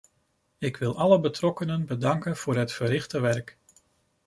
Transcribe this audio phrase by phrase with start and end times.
[0.57, 3.57] Ik wil alle betrokkenen bedanken voor het verrichte werk.